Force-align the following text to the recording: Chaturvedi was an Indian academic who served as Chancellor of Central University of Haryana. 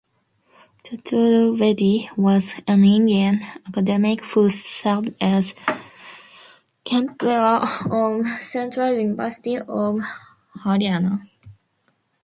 Chaturvedi 0.83 2.09
was 2.17 2.55
an 2.67 2.83
Indian 2.83 3.39
academic 3.67 4.25
who 4.25 4.49
served 4.49 5.13
as 5.21 5.53
Chancellor 6.83 7.59
of 7.91 8.25
Central 8.41 8.91
University 8.95 9.57
of 9.59 9.99
Haryana. 10.63 11.27